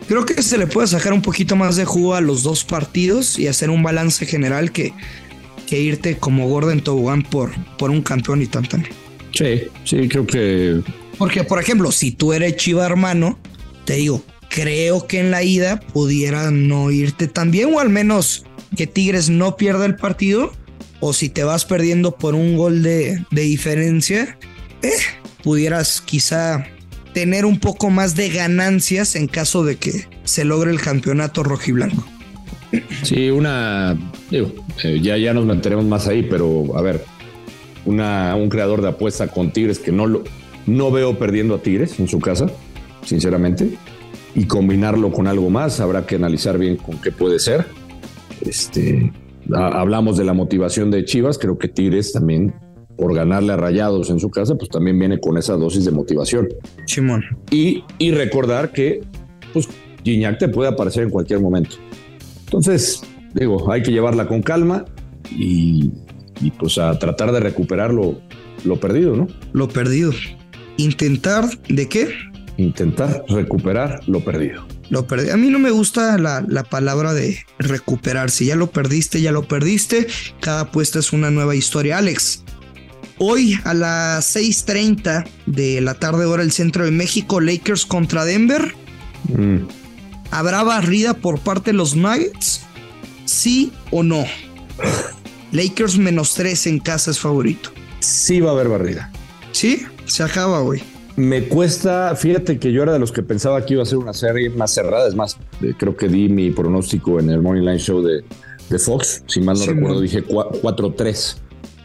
Creo 0.07 0.25
que 0.25 0.41
se 0.41 0.57
le 0.57 0.67
puede 0.67 0.87
sacar 0.87 1.11
un 1.11 1.21
poquito 1.21 1.57
más 1.57 1.75
de 1.75 1.83
jugo 1.83 2.15
a 2.15 2.21
los 2.21 2.41
dos 2.41 2.63
partidos 2.63 3.37
y 3.37 3.47
hacer 3.47 3.69
un 3.69 3.83
balance 3.83 4.25
general 4.25 4.71
que, 4.71 4.93
que 5.67 5.81
irte 5.81 6.15
como 6.15 6.47
Gordon 6.47 6.79
Tobogán 6.79 7.23
por, 7.23 7.51
por 7.77 7.89
un 7.89 8.01
campeón 8.03 8.41
y 8.41 8.47
tan 8.47 8.65
tan. 8.65 8.87
Sí, 9.33 9.63
sí, 9.83 10.07
creo 10.07 10.25
que. 10.25 10.81
Porque, 11.17 11.43
por 11.43 11.59
ejemplo, 11.59 11.91
si 11.91 12.11
tú 12.11 12.31
eres 12.31 12.55
Chiva 12.55 12.85
hermano, 12.85 13.37
te 13.83 13.95
digo, 13.95 14.23
creo 14.49 15.07
que 15.07 15.19
en 15.19 15.31
la 15.31 15.43
ida 15.43 15.79
pudiera 15.79 16.51
no 16.51 16.91
irte 16.91 17.27
tan 17.27 17.51
bien, 17.51 17.73
o 17.73 17.79
al 17.79 17.89
menos 17.89 18.45
que 18.75 18.87
Tigres 18.87 19.29
no 19.29 19.55
pierda 19.55 19.85
el 19.85 19.95
partido, 19.95 20.51
o 20.99 21.13
si 21.13 21.29
te 21.29 21.43
vas 21.43 21.65
perdiendo 21.65 22.11
por 22.15 22.35
un 22.35 22.57
gol 22.57 22.83
de, 22.83 23.23
diferencia, 23.31 24.37
eh, 24.81 24.89
pudieras 25.43 26.01
quizá 26.01 26.65
tener 27.13 27.45
un 27.45 27.59
poco 27.59 27.89
más 27.89 28.15
de 28.15 28.29
ganancias 28.29 29.15
en 29.15 29.27
caso 29.27 29.63
de 29.63 29.77
que 29.77 30.07
se 30.23 30.45
logre 30.45 30.71
el 30.71 30.81
campeonato 30.81 31.43
rojiblanco. 31.43 32.03
Sí, 33.03 33.29
una, 33.29 33.97
digo, 34.29 34.53
eh, 34.83 34.99
ya, 35.01 35.17
ya 35.17 35.33
nos 35.33 35.45
mantenemos 35.45 35.85
más 35.85 36.07
ahí, 36.07 36.23
pero 36.23 36.77
a 36.77 36.81
ver, 36.81 37.03
una, 37.85 38.35
un 38.35 38.49
creador 38.49 38.81
de 38.81 38.89
apuesta 38.89 39.27
con 39.27 39.51
Tigres 39.51 39.79
que 39.79 39.91
no, 39.91 40.05
lo, 40.05 40.23
no 40.67 40.91
veo 40.91 41.17
perdiendo 41.17 41.55
a 41.55 41.61
Tigres 41.63 41.99
en 41.99 42.07
su 42.07 42.19
casa, 42.19 42.47
sinceramente, 43.05 43.71
y 44.35 44.45
combinarlo 44.45 45.11
con 45.11 45.27
algo 45.27 45.49
más, 45.49 45.79
habrá 45.79 46.05
que 46.05 46.15
analizar 46.15 46.57
bien 46.57 46.77
con 46.77 46.99
qué 47.01 47.11
puede 47.11 47.39
ser. 47.39 47.65
Este, 48.41 49.11
hablamos 49.53 50.17
de 50.17 50.25
la 50.25 50.33
motivación 50.33 50.91
de 50.91 51.05
Chivas, 51.05 51.37
creo 51.37 51.57
que 51.57 51.67
Tigres 51.67 52.13
también 52.13 52.53
por 52.99 53.15
ganarle 53.15 53.53
a 53.53 53.57
Rayados 53.57 54.09
en 54.09 54.19
su 54.19 54.29
casa, 54.29 54.55
pues 54.55 54.69
también 54.69 54.99
viene 54.99 55.19
con 55.19 55.37
esa 55.37 55.53
dosis 55.53 55.85
de 55.85 55.91
motivación. 55.91 56.49
Simón. 56.85 57.23
Y, 57.49 57.83
y 57.97 58.11
recordar 58.11 58.73
que, 58.73 59.01
pues, 59.53 59.69
Gignac 60.03 60.37
te 60.37 60.49
puede 60.49 60.69
aparecer 60.69 61.03
en 61.03 61.09
cualquier 61.09 61.39
momento. 61.39 61.77
Entonces, 62.45 63.01
digo, 63.33 63.71
hay 63.71 63.83
que 63.83 63.91
llevarla 63.91 64.27
con 64.27 64.41
calma 64.41 64.85
y, 65.31 65.91
pues 66.57 66.77
a 66.77 66.97
tratar 66.99 67.31
de 67.31 67.39
recuperar 67.39 67.93
lo, 67.93 68.19
perdido, 68.81 69.15
¿no? 69.15 69.27
Lo 69.53 69.69
perdido. 69.69 70.11
¿Intentar 70.77 71.45
de 71.69 71.87
qué? 71.87 72.09
Intentar 72.59 73.23
recuperar 73.29 74.01
lo 74.07 74.23
perdido. 74.23 74.67
Lo 74.89 75.07
perdí. 75.07 75.29
A 75.29 75.37
mí 75.37 75.49
no 75.49 75.59
me 75.59 75.71
gusta 75.71 76.17
la, 76.17 76.43
la, 76.47 76.63
palabra 76.63 77.13
de 77.13 77.45
recuperar. 77.57 78.29
Si 78.31 78.45
ya 78.45 78.55
lo 78.55 78.69
perdiste, 78.69 79.21
ya 79.21 79.31
lo 79.31 79.47
perdiste. 79.47 80.07
Cada 80.41 80.61
apuesta 80.61 80.99
es 80.99 81.13
una 81.13 81.31
nueva 81.31 81.55
historia. 81.55 81.97
Alex, 81.99 82.43
Hoy 83.21 83.59
a 83.65 83.73
las 83.73 84.33
6:30 84.33 85.25
de 85.45 85.81
la 85.81 85.93
tarde 85.93 86.25
hora 86.25 86.41
el 86.41 86.53
centro 86.53 86.85
de 86.85 86.91
México, 86.91 87.41
Lakers 87.41 87.85
contra 87.85 88.23
Denver. 88.23 88.73
Mm. 89.27 89.67
¿Habrá 90.31 90.63
barrida 90.63 91.13
por 91.13 91.39
parte 91.39 91.71
de 91.71 91.77
los 91.77 91.97
Nuggets? 91.97 92.61
¿Sí 93.25 93.73
o 93.91 94.03
no? 94.03 94.23
Lakers 95.51 95.97
menos 95.97 96.33
3 96.35 96.67
en 96.67 96.79
casa 96.79 97.11
es 97.11 97.19
favorito. 97.19 97.71
Sí 97.99 98.39
va 98.39 98.51
a 98.51 98.53
haber 98.53 98.69
barrida. 98.69 99.11
¿Sí? 99.51 99.85
Se 100.05 100.23
acaba 100.23 100.61
hoy. 100.61 100.81
Me 101.19 101.49
cuesta, 101.49 102.15
fíjate 102.15 102.59
que 102.59 102.71
yo 102.71 102.81
era 102.81 102.93
de 102.93 102.99
los 102.99 103.11
que 103.11 103.21
pensaba 103.21 103.65
que 103.65 103.73
iba 103.73 103.83
a 103.83 103.85
ser 103.85 103.97
una 103.97 104.13
serie 104.13 104.49
más 104.51 104.71
cerrada. 104.71 105.05
Es 105.05 105.15
más, 105.15 105.35
eh, 105.61 105.73
creo 105.77 105.97
que 105.97 106.07
di 106.07 106.29
mi 106.29 106.49
pronóstico 106.49 107.19
en 107.19 107.29
el 107.29 107.41
Morning 107.41 107.63
Line 107.63 107.77
Show 107.77 108.01
de, 108.01 108.23
Fox. 108.79 109.25
Si 109.27 109.41
mal 109.41 109.59
no 109.59 109.65
recuerdo, 109.65 109.99
dije 109.99 110.23
4-3. 110.23 111.35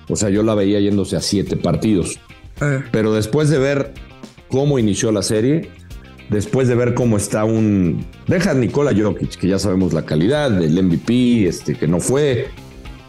O 0.08 0.14
sea, 0.14 0.30
yo 0.30 0.44
la 0.44 0.54
veía 0.54 0.78
yéndose 0.78 1.16
a 1.16 1.20
siete 1.20 1.56
partidos. 1.56 2.20
Eh. 2.60 2.84
Pero 2.92 3.12
después 3.12 3.50
de 3.50 3.58
ver 3.58 3.92
cómo 4.46 4.78
inició 4.78 5.10
la 5.10 5.22
serie, 5.22 5.68
después 6.30 6.68
de 6.68 6.76
ver 6.76 6.94
cómo 6.94 7.16
está 7.16 7.44
un. 7.44 8.06
Deja 8.28 8.52
a 8.52 8.54
Nikola 8.54 8.92
Jokic, 8.96 9.34
que 9.36 9.48
ya 9.48 9.58
sabemos 9.58 9.92
la 9.92 10.04
calidad 10.04 10.48
del 10.52 10.80
MVP, 10.80 11.48
este, 11.48 11.74
que 11.74 11.88
no 11.88 11.98
fue. 11.98 12.50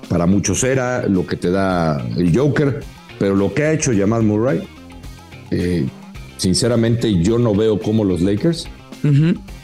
Para 0.10 0.26
muchos 0.26 0.64
era 0.64 1.08
lo 1.08 1.28
que 1.28 1.36
te 1.36 1.52
da 1.52 2.04
el 2.18 2.36
Joker. 2.36 2.80
Pero 3.20 3.36
lo 3.36 3.54
que 3.54 3.64
ha 3.64 3.74
hecho 3.74 3.92
Jamal 3.96 4.24
Murray, 4.24 4.68
eh, 5.52 5.86
sinceramente, 6.38 7.22
yo 7.22 7.40
no 7.40 7.54
veo 7.54 7.80
cómo 7.80 8.04
los 8.04 8.22
Lakers 8.22 8.68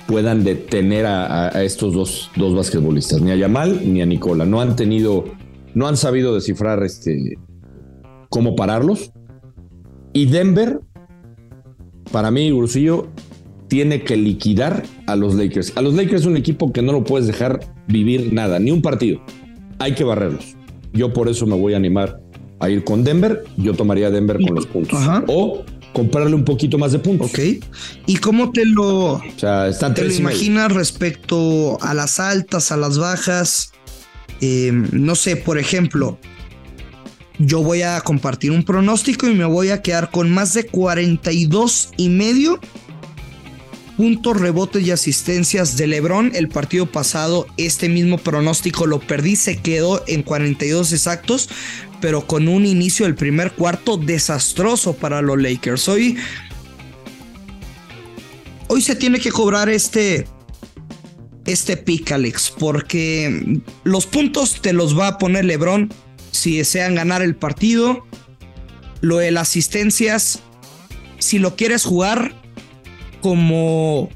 puedan 0.06 0.44
detener 0.44 1.08
a, 1.08 1.48
a, 1.48 1.64
estos 1.64 1.94
dos, 1.94 2.30
dos 2.36 2.56
basquetbolistas, 2.56 3.22
ni 3.22 3.32
a 3.32 3.40
Jamal 3.40 3.82
ni 3.92 4.02
a 4.02 4.06
Nicola. 4.06 4.46
No 4.46 4.62
han 4.62 4.76
tenido 4.76 5.26
no 5.74 5.88
han 5.88 5.98
sabido 5.98 6.36
descifrar 6.36 6.84
este, 6.84 7.38
cómo 8.30 8.56
pararlos. 8.56 9.12
Y 10.14 10.26
Denver, 10.26 10.82
para 12.12 12.32
mí, 12.32 12.50
Grusillo, 12.52 13.08
tiene 13.68 14.04
que 14.04 14.18
liquidar 14.18 14.84
a 15.08 15.16
los 15.16 15.36
Lakers. 15.36 15.78
A 15.78 15.82
los 15.82 15.94
Lakers 15.94 16.22
es 16.22 16.28
un 16.28 16.36
equipo 16.36 16.74
que 16.74 16.82
no 16.82 16.92
lo 16.92 17.04
puedes 17.04 17.28
dejar 17.28 17.62
vivir 17.88 18.34
nada, 18.34 18.60
ni 18.60 18.72
un 18.72 18.82
partido. 18.82 19.22
Hay 19.80 19.94
que 19.94 20.04
barrerlos. 20.04 20.56
Yo 20.94 21.14
por 21.14 21.30
eso 21.30 21.46
me 21.46 21.56
voy 21.56 21.74
a 21.74 21.78
animar 21.78 22.22
a 22.60 22.70
ir 22.70 22.84
con 22.84 23.04
Denver. 23.04 23.46
Yo 23.58 23.74
tomaría 23.74 24.12
Denver 24.12 24.38
con 24.46 24.56
los 24.56 24.68
puntos. 24.68 25.00
O 25.28 25.64
comprarle 25.94 26.36
un 26.36 26.46
poquito 26.46 26.78
más 26.78 26.92
de 26.92 27.00
puntos. 27.00 27.32
Ok. 27.32 27.40
¿Y 28.06 28.18
cómo 28.18 28.52
te 28.52 28.66
lo, 28.66 29.14
o 29.14 29.22
sea, 29.38 29.72
te 29.72 30.04
lo 30.04 30.14
imaginas 30.14 30.72
respecto 30.72 31.78
a 31.82 31.94
las 31.94 32.20
altas, 32.20 32.72
a 32.72 32.78
las 32.78 32.98
bajas? 32.98 33.72
Em, 34.42 34.88
no 34.92 35.16
sé, 35.16 35.36
por 35.36 35.58
ejemplo, 35.58 36.18
yo 37.38 37.62
voy 37.64 37.82
a 37.82 38.00
compartir 38.02 38.52
un 38.52 38.64
pronóstico 38.64 39.28
y 39.28 39.34
me 39.34 39.46
voy 39.46 39.70
a 39.70 39.82
quedar 39.82 40.12
con 40.12 40.32
más 40.32 40.54
de 40.54 40.66
42 40.66 41.90
y 41.98 42.10
medio 42.10 42.60
puntos, 44.02 44.42
rebotes 44.42 44.82
y 44.82 44.90
asistencias 44.90 45.78
de 45.78 45.86
Lebron. 45.86 46.32
El 46.34 46.48
partido 46.48 46.88
pasado, 46.88 47.46
este 47.58 47.88
mismo 47.88 48.18
pronóstico 48.18 48.88
lo 48.88 49.00
perdí, 49.00 49.36
se 49.36 49.58
quedó 49.58 50.04
en 50.08 50.24
42 50.24 50.92
exactos, 50.92 51.50
pero 52.02 52.26
con 52.26 52.48
un 52.48 52.66
inicio 52.66 53.06
del 53.06 53.14
primer 53.14 53.52
cuarto 53.52 53.98
desastroso 53.98 54.96
para 54.96 55.22
los 55.22 55.40
Lakers. 55.40 55.88
Hoy, 55.88 56.18
hoy 58.70 58.82
se 58.82 58.96
tiene 58.96 59.20
que 59.20 59.32
cobrar 59.32 59.70
este 59.70 60.26
este 61.46 61.78
pick, 61.78 62.12
porque 62.58 63.62
los 63.84 64.08
puntos 64.08 64.64
te 64.64 64.74
los 64.74 64.98
va 64.98 65.10
a 65.10 65.18
poner 65.20 65.46
LeBron 65.46 65.94
si 66.32 66.58
desean 66.58 66.96
ganar 66.96 67.22
el 67.22 67.36
partido. 67.36 68.08
Lo 69.02 69.18
de 69.18 69.30
las 69.30 69.50
asistencias, 69.50 70.40
si 71.20 71.38
lo 71.38 71.56
quieres 71.56 71.84
jugar 71.84 72.41
como, 73.22 74.10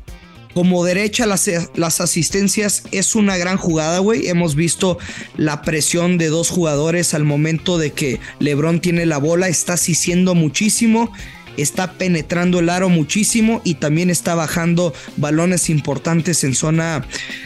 como 0.53 0.83
derecha, 0.83 1.25
las, 1.25 1.49
las 1.75 2.01
asistencias 2.01 2.83
es 2.91 3.15
una 3.15 3.37
gran 3.37 3.57
jugada, 3.57 3.99
güey. 3.99 4.27
Hemos 4.27 4.55
visto 4.55 4.97
la 5.37 5.61
presión 5.61 6.17
de 6.17 6.27
dos 6.27 6.49
jugadores 6.49 7.13
al 7.13 7.23
momento 7.23 7.77
de 7.77 7.91
que 7.91 8.19
LeBron 8.39 8.81
tiene 8.81 9.05
la 9.05 9.17
bola, 9.17 9.47
está 9.47 9.73
asistiendo 9.73 10.35
muchísimo 10.35 11.11
está 11.57 11.93
penetrando 11.93 12.59
el 12.59 12.69
aro 12.69 12.89
muchísimo 12.89 13.61
y 13.63 13.75
también 13.75 14.09
está 14.09 14.35
bajando 14.35 14.93
balones 15.17 15.69
importantes 15.69 16.43
en 16.43 16.55
zona 16.55 17.05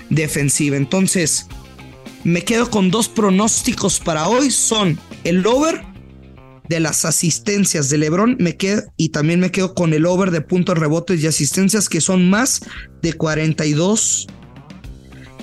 defensiva. 0.09 0.77
Entonces, 0.77 1.47
me 2.23 2.43
quedo 2.43 2.69
con 2.69 2.91
dos 2.91 3.07
pronósticos 3.07 3.99
para 3.99 4.27
hoy. 4.27 4.51
Son 4.51 4.99
el 5.23 5.45
over 5.45 5.83
de 6.69 6.79
las 6.79 7.03
asistencias 7.03 7.89
de 7.89 7.97
Lebron 7.97 8.37
me 8.39 8.55
quedo, 8.55 8.83
y 8.95 9.09
también 9.09 9.39
me 9.39 9.51
quedo 9.51 9.73
con 9.73 9.91
el 9.93 10.05
over 10.05 10.29
de 10.31 10.41
puntos 10.41 10.77
rebotes 10.77 11.21
y 11.21 11.27
asistencias 11.27 11.89
que 11.89 11.99
son 11.99 12.29
más 12.29 12.61
de 13.01 13.13
42 13.13 14.27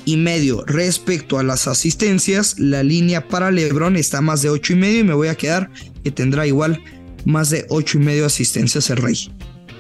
y 0.04 0.16
medio. 0.16 0.64
Respecto 0.64 1.38
a 1.38 1.42
las 1.42 1.66
asistencias, 1.66 2.59
la 2.61 2.85
línea 2.85 3.26
para 3.26 3.50
LeBron 3.50 3.97
está 3.97 4.21
más 4.21 4.40
de 4.42 4.50
ocho 4.50 4.73
y 4.73 4.76
medio 4.76 5.00
y 5.00 5.04
me 5.04 5.14
voy 5.14 5.28
a 5.28 5.35
quedar 5.35 5.68
que 6.04 6.12
tendrá 6.12 6.47
igual 6.47 6.80
más 7.25 7.50
de 7.50 7.66
ocho 7.71 7.99
y 7.99 8.02
medio 8.02 8.25
asistencias 8.25 8.88
el 8.90 8.99
Rey. 8.99 9.16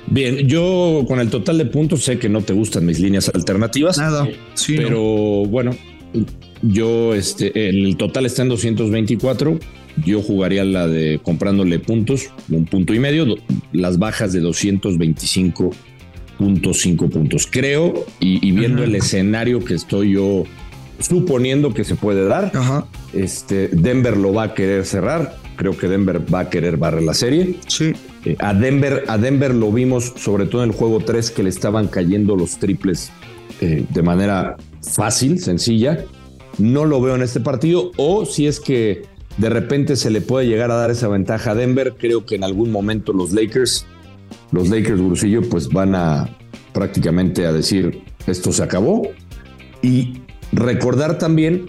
Bien, 0.08 0.48
yo 0.48 1.04
con 1.06 1.20
el 1.20 1.30
total 1.30 1.58
de 1.58 1.66
puntos 1.66 2.04
sé 2.04 2.18
que 2.18 2.28
no 2.28 2.42
te 2.42 2.52
gustan 2.52 2.84
mis 2.86 2.98
líneas 2.98 3.30
alternativas. 3.32 3.98
Nada, 3.98 4.28
pero 4.66 5.46
bueno, 5.46 5.76
yo 6.62 7.14
este, 7.14 7.68
el 7.68 7.96
total 7.96 8.26
está 8.26 8.42
en 8.42 8.48
224. 8.48 9.60
Yo 10.04 10.22
jugaría 10.22 10.64
la 10.64 10.86
de 10.86 11.20
comprándole 11.22 11.78
puntos, 11.78 12.30
un 12.50 12.66
punto 12.66 12.92
y 12.94 12.98
medio, 12.98 13.36
las 13.72 13.98
bajas 13.98 14.32
de 14.32 14.42
225.5 14.42 17.10
puntos. 17.10 17.48
Creo, 17.50 18.06
y, 18.20 18.52
viendo 18.52 18.84
el 18.84 18.94
escenario 18.94 19.64
que 19.64 19.74
estoy 19.74 20.12
yo 20.12 20.44
suponiendo 20.98 21.74
que 21.74 21.84
se 21.84 21.94
puede 21.94 22.26
dar, 22.26 22.52
este 23.12 23.68
Denver 23.68 24.16
lo 24.16 24.32
va 24.32 24.44
a 24.44 24.54
querer 24.54 24.84
cerrar. 24.84 25.36
Creo 25.56 25.76
que 25.76 25.88
Denver 25.88 26.22
va 26.32 26.40
a 26.40 26.50
querer 26.50 26.76
barrer 26.76 27.02
la 27.02 27.14
serie. 27.14 27.56
Sí. 27.66 27.92
Eh, 28.26 28.36
a, 28.40 28.52
Denver, 28.52 29.04
a 29.08 29.16
Denver 29.16 29.54
lo 29.54 29.72
vimos 29.72 30.12
sobre 30.16 30.46
todo 30.46 30.64
en 30.64 30.70
el 30.70 30.76
juego 30.76 31.00
3 31.00 31.30
que 31.30 31.42
le 31.42 31.48
estaban 31.48 31.88
cayendo 31.88 32.36
los 32.36 32.58
triples 32.58 33.10
eh, 33.62 33.86
de 33.88 34.02
manera 34.02 34.56
fácil, 34.82 35.40
sencilla. 35.40 36.04
No 36.58 36.84
lo 36.84 37.00
veo 37.00 37.14
en 37.14 37.22
este 37.22 37.40
partido. 37.40 37.90
O 37.96 38.26
si 38.26 38.46
es 38.46 38.60
que 38.60 39.04
de 39.36 39.50
repente 39.50 39.96
se 39.96 40.10
le 40.10 40.20
puede 40.20 40.46
llegar 40.46 40.70
a 40.70 40.76
dar 40.76 40.90
esa 40.90 41.08
ventaja 41.08 41.52
a 41.52 41.54
Denver. 41.54 41.94
Creo 41.98 42.24
que 42.24 42.36
en 42.36 42.44
algún 42.44 42.70
momento 42.70 43.12
los 43.12 43.32
Lakers, 43.32 43.86
los 44.50 44.68
Lakers 44.68 45.00
Brusillo, 45.00 45.42
pues 45.48 45.68
van 45.68 45.94
a 45.94 46.28
prácticamente 46.72 47.46
a 47.46 47.52
decir 47.52 48.02
esto 48.26 48.52
se 48.52 48.62
acabó. 48.62 49.08
Y 49.82 50.20
recordar 50.52 51.18
también 51.18 51.66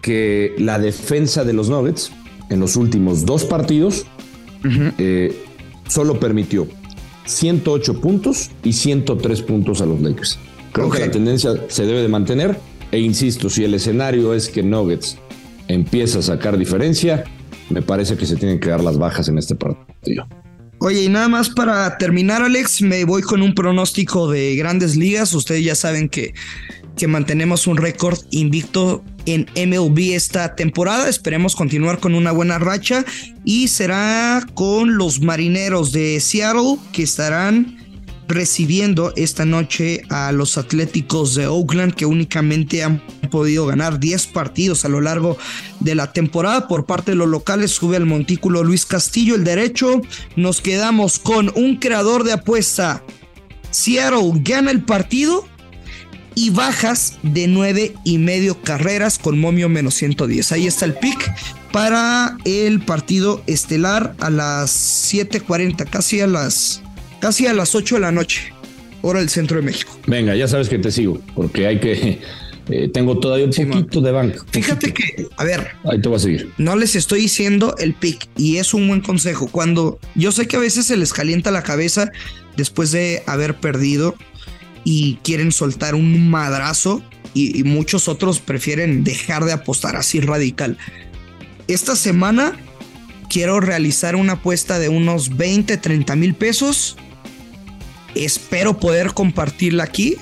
que 0.00 0.54
la 0.58 0.78
defensa 0.78 1.44
de 1.44 1.52
los 1.52 1.68
Nuggets 1.68 2.12
en 2.50 2.60
los 2.60 2.76
últimos 2.76 3.24
dos 3.24 3.44
partidos 3.44 4.06
eh, 4.98 5.36
solo 5.88 6.20
permitió 6.20 6.68
108 7.24 8.00
puntos 8.00 8.50
y 8.62 8.72
103 8.72 9.42
puntos 9.42 9.80
a 9.80 9.86
los 9.86 10.00
Lakers. 10.00 10.38
Creo 10.72 10.90
que 10.90 11.00
la 11.00 11.10
tendencia 11.10 11.50
se 11.68 11.84
debe 11.84 12.02
de 12.02 12.08
mantener. 12.08 12.58
E 12.90 12.98
insisto, 12.98 13.48
si 13.48 13.64
el 13.64 13.74
escenario 13.74 14.34
es 14.34 14.48
que 14.48 14.62
Nuggets 14.62 15.18
empieza 15.74 16.18
a 16.18 16.22
sacar 16.22 16.56
diferencia, 16.56 17.24
me 17.70 17.82
parece 17.82 18.16
que 18.16 18.26
se 18.26 18.36
tienen 18.36 18.60
que 18.60 18.70
dar 18.70 18.82
las 18.82 18.98
bajas 18.98 19.28
en 19.28 19.38
este 19.38 19.54
partido. 19.54 20.26
Oye, 20.78 21.04
y 21.04 21.08
nada 21.08 21.28
más 21.28 21.48
para 21.48 21.96
terminar, 21.96 22.42
Alex, 22.42 22.82
me 22.82 23.04
voy 23.04 23.22
con 23.22 23.40
un 23.40 23.54
pronóstico 23.54 24.28
de 24.28 24.56
grandes 24.56 24.96
ligas. 24.96 25.32
Ustedes 25.32 25.64
ya 25.64 25.76
saben 25.76 26.08
que, 26.08 26.34
que 26.96 27.06
mantenemos 27.06 27.68
un 27.68 27.76
récord 27.76 28.18
invicto 28.30 29.04
en 29.26 29.46
MLB 29.54 30.14
esta 30.14 30.56
temporada. 30.56 31.08
Esperemos 31.08 31.54
continuar 31.54 32.00
con 32.00 32.16
una 32.16 32.32
buena 32.32 32.58
racha 32.58 33.04
y 33.44 33.68
será 33.68 34.44
con 34.54 34.96
los 34.96 35.20
marineros 35.20 35.92
de 35.92 36.18
Seattle 36.18 36.78
que 36.92 37.04
estarán 37.04 37.81
recibiendo 38.32 39.12
esta 39.16 39.44
noche 39.44 40.02
a 40.08 40.32
los 40.32 40.58
Atléticos 40.58 41.34
de 41.34 41.46
Oakland 41.46 41.94
que 41.94 42.06
únicamente 42.06 42.82
han 42.82 43.02
podido 43.30 43.66
ganar 43.66 44.00
10 44.00 44.26
partidos 44.28 44.84
a 44.84 44.88
lo 44.88 45.00
largo 45.00 45.36
de 45.80 45.94
la 45.94 46.12
temporada. 46.12 46.68
Por 46.68 46.86
parte 46.86 47.12
de 47.12 47.16
los 47.16 47.28
locales 47.28 47.70
sube 47.70 47.96
al 47.96 48.06
montículo 48.06 48.64
Luis 48.64 48.86
Castillo 48.86 49.34
el 49.34 49.44
derecho. 49.44 50.02
Nos 50.36 50.60
quedamos 50.60 51.18
con 51.18 51.52
un 51.54 51.76
creador 51.76 52.24
de 52.24 52.32
apuesta. 52.32 53.02
Seattle 53.70 54.32
gana 54.42 54.70
el 54.70 54.82
partido 54.82 55.46
y 56.34 56.50
bajas 56.50 57.18
de 57.22 57.46
9 57.46 57.94
y 58.04 58.18
medio 58.18 58.60
carreras 58.62 59.18
con 59.18 59.38
momio 59.38 59.68
menos 59.68 59.94
110. 59.94 60.52
Ahí 60.52 60.66
está 60.66 60.84
el 60.84 60.94
pick 60.94 61.32
para 61.72 62.36
el 62.44 62.80
partido 62.84 63.42
estelar 63.46 64.14
a 64.20 64.30
las 64.30 64.70
7:40, 64.70 65.86
casi 65.86 66.20
a 66.20 66.26
las 66.26 66.82
casi 67.22 67.46
a 67.46 67.54
las 67.54 67.76
8 67.76 67.94
de 67.94 68.00
la 68.00 68.10
noche, 68.10 68.52
hora 69.00 69.20
del 69.20 69.28
centro 69.28 69.56
de 69.56 69.62
México. 69.62 69.96
Venga, 70.08 70.34
ya 70.34 70.48
sabes 70.48 70.68
que 70.68 70.78
te 70.78 70.90
sigo, 70.90 71.20
porque 71.36 71.68
hay 71.68 71.78
que. 71.78 72.20
Eh, 72.68 72.88
tengo 72.92 73.18
todavía 73.18 73.46
un 73.46 73.70
poquito 73.70 74.00
de 74.00 74.12
banco. 74.12 74.44
Fíjate 74.50 74.92
que, 74.92 75.26
a 75.36 75.42
ver. 75.44 75.72
Ahí 75.84 76.00
te 76.00 76.08
voy 76.08 76.16
a 76.16 76.20
seguir. 76.20 76.52
No 76.58 76.76
les 76.76 76.94
estoy 76.94 77.22
diciendo 77.22 77.74
el 77.78 77.92
pick 77.94 78.28
y 78.36 78.58
es 78.58 78.72
un 78.72 78.86
buen 78.86 79.00
consejo. 79.00 79.48
Cuando 79.48 79.98
yo 80.14 80.30
sé 80.30 80.46
que 80.46 80.56
a 80.56 80.60
veces 80.60 80.86
se 80.86 80.96
les 80.96 81.12
calienta 81.12 81.50
la 81.50 81.64
cabeza 81.64 82.12
después 82.56 82.92
de 82.92 83.24
haber 83.26 83.56
perdido 83.56 84.14
y 84.84 85.16
quieren 85.24 85.50
soltar 85.50 85.96
un 85.96 86.30
madrazo 86.30 87.02
y, 87.34 87.58
y 87.58 87.64
muchos 87.64 88.06
otros 88.06 88.38
prefieren 88.38 89.02
dejar 89.02 89.44
de 89.44 89.52
apostar 89.52 89.96
así 89.96 90.20
radical. 90.20 90.78
Esta 91.66 91.96
semana 91.96 92.56
quiero 93.28 93.58
realizar 93.58 94.14
una 94.14 94.34
apuesta 94.34 94.78
de 94.78 94.88
unos 94.88 95.36
20, 95.36 95.76
30 95.78 96.14
mil 96.14 96.34
pesos 96.34 96.96
Espero 98.14 98.78
poder 98.78 99.14
compartirla 99.14 99.84
aquí, 99.84 100.16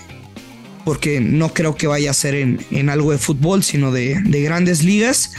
porque 0.85 1.21
no 1.21 1.53
creo 1.53 1.75
que 1.75 1.87
vaya 1.87 2.11
a 2.11 2.15
ser 2.15 2.35
en, 2.35 2.91
algo 2.91 3.13
de 3.13 3.19
fútbol, 3.19 3.63
sino 3.63 3.93
de, 3.93 4.21
de 4.21 4.43
grandes 4.43 4.85
ligas. 4.85 5.33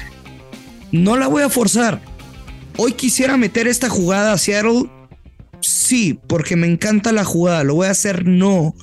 No 0.92 1.18
la 1.18 1.28
voy 1.28 1.44
a 1.44 1.50
forzar. 1.50 2.02
Hoy 2.78 2.94
quisiera 2.94 3.38
meter 3.38 3.68
esta 3.68 3.90
jugada 3.90 4.34
a 4.34 4.38
Seattle. 4.38 4.90
Sí, 5.62 6.20
porque 6.28 6.56
me 6.56 6.68
encanta 6.68 7.12
la 7.12 7.24
jugada. 7.24 7.64
Lo 7.64 7.76
voy 7.76 7.88
a 7.88 7.92
hacer 7.92 8.26
no. 8.26 8.74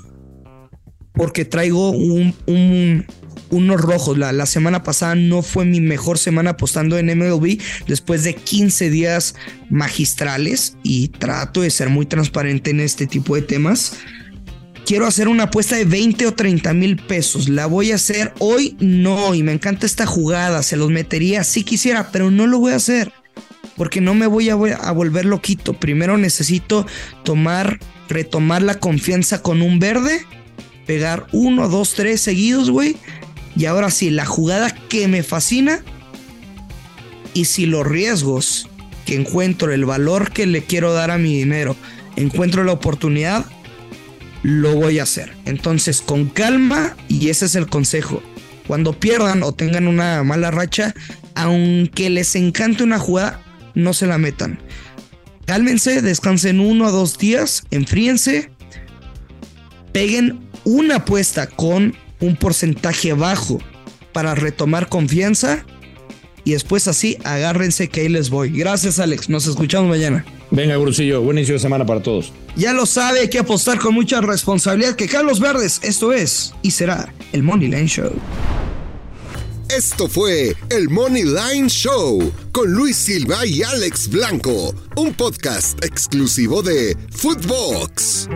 Porque 1.12 1.44
traigo 1.44 1.90
un, 1.90 2.34
un, 2.46 3.06
unos 3.50 3.80
rojos. 3.80 4.18
La, 4.18 4.32
la, 4.32 4.46
semana 4.46 4.82
pasada 4.82 5.14
no 5.14 5.42
fue 5.42 5.64
mi 5.64 5.80
mejor 5.80 6.18
semana 6.18 6.50
apostando 6.50 6.98
en 6.98 7.06
MLB 7.06 7.60
después 7.86 8.24
de 8.24 8.34
15 8.34 8.90
días 8.90 9.34
magistrales 9.70 10.76
y 10.82 11.08
trato 11.08 11.62
de 11.62 11.70
ser 11.70 11.88
muy 11.88 12.06
transparente 12.06 12.70
en 12.70 12.80
este 12.80 13.06
tipo 13.06 13.34
de 13.34 13.42
temas. 13.42 13.94
Quiero 14.88 15.06
hacer 15.06 15.28
una 15.28 15.44
apuesta 15.44 15.76
de 15.76 15.84
20 15.84 16.26
o 16.28 16.32
30 16.32 16.72
mil 16.72 16.96
pesos. 16.96 17.50
La 17.50 17.66
voy 17.66 17.92
a 17.92 17.96
hacer 17.96 18.32
hoy, 18.38 18.74
no. 18.80 19.34
Y 19.34 19.42
me 19.42 19.52
encanta 19.52 19.84
esta 19.84 20.06
jugada. 20.06 20.62
Se 20.62 20.78
los 20.78 20.90
metería 20.90 21.44
si 21.44 21.62
quisiera, 21.62 22.10
pero 22.10 22.30
no 22.30 22.46
lo 22.46 22.58
voy 22.58 22.72
a 22.72 22.76
hacer. 22.76 23.12
Porque 23.76 24.00
no 24.00 24.14
me 24.14 24.26
voy 24.26 24.48
a, 24.48 24.54
a 24.54 24.92
volver 24.92 25.26
loquito. 25.26 25.74
Primero 25.74 26.16
necesito 26.16 26.86
tomar, 27.22 27.78
retomar 28.08 28.62
la 28.62 28.76
confianza 28.76 29.42
con 29.42 29.60
un 29.60 29.78
verde. 29.78 30.24
Pegar 30.86 31.26
uno, 31.32 31.68
dos, 31.68 31.92
tres 31.92 32.22
seguidos, 32.22 32.70
güey 32.70 32.96
y 33.58 33.66
ahora 33.66 33.90
sí, 33.90 34.10
la 34.10 34.24
jugada 34.24 34.70
que 34.70 35.08
me 35.08 35.24
fascina 35.24 35.80
y 37.34 37.46
si 37.46 37.66
los 37.66 37.84
riesgos 37.84 38.68
que 39.04 39.16
encuentro, 39.16 39.72
el 39.72 39.84
valor 39.84 40.30
que 40.30 40.46
le 40.46 40.62
quiero 40.62 40.92
dar 40.92 41.10
a 41.10 41.18
mi 41.18 41.36
dinero, 41.36 41.74
encuentro 42.14 42.62
la 42.62 42.70
oportunidad, 42.70 43.44
lo 44.44 44.76
voy 44.76 45.00
a 45.00 45.02
hacer. 45.02 45.34
Entonces, 45.44 46.00
con 46.00 46.28
calma, 46.28 46.96
y 47.08 47.30
ese 47.30 47.46
es 47.46 47.56
el 47.56 47.66
consejo. 47.66 48.22
Cuando 48.68 48.92
pierdan 48.92 49.42
o 49.42 49.50
tengan 49.50 49.88
una 49.88 50.22
mala 50.22 50.52
racha, 50.52 50.94
aunque 51.34 52.10
les 52.10 52.36
encante 52.36 52.84
una 52.84 53.00
jugada, 53.00 53.42
no 53.74 53.92
se 53.92 54.06
la 54.06 54.18
metan. 54.18 54.60
Cálmense, 55.46 56.00
descansen 56.00 56.60
uno 56.60 56.86
o 56.86 56.92
dos 56.92 57.18
días, 57.18 57.64
enfríense, 57.72 58.50
peguen 59.92 60.48
una 60.64 60.96
apuesta 60.96 61.48
con 61.48 61.96
un 62.20 62.36
porcentaje 62.36 63.12
bajo 63.12 63.58
para 64.12 64.34
retomar 64.34 64.88
confianza 64.88 65.64
y 66.44 66.52
después 66.52 66.88
así 66.88 67.18
agárrense 67.24 67.88
que 67.88 68.02
ahí 68.02 68.08
les 68.08 68.30
voy. 68.30 68.50
Gracias 68.50 68.98
Alex, 68.98 69.28
nos 69.28 69.46
escuchamos 69.46 69.88
mañana. 69.88 70.24
Venga, 70.50 70.76
Brusillo, 70.78 71.20
buen 71.20 71.38
inicio 71.38 71.54
de 71.54 71.60
semana 71.60 71.84
para 71.84 72.02
todos. 72.02 72.32
Ya 72.56 72.72
lo 72.72 72.86
sabe, 72.86 73.20
hay 73.20 73.28
que 73.28 73.38
apostar 73.38 73.78
con 73.78 73.94
mucha 73.94 74.20
responsabilidad 74.20 74.96
que 74.96 75.06
Carlos 75.08 75.40
Verdes, 75.40 75.80
esto 75.82 76.12
es 76.12 76.54
y 76.62 76.70
será 76.70 77.12
el 77.32 77.42
Money 77.42 77.68
Line 77.68 77.86
Show. 77.86 78.12
Esto 79.68 80.08
fue 80.08 80.56
el 80.70 80.88
Money 80.88 81.24
Line 81.24 81.68
Show 81.68 82.32
con 82.52 82.72
Luis 82.72 82.96
Silva 82.96 83.44
y 83.44 83.62
Alex 83.62 84.08
Blanco, 84.08 84.74
un 84.96 85.12
podcast 85.12 85.84
exclusivo 85.84 86.62
de 86.62 86.96
Footbox. 87.10 88.28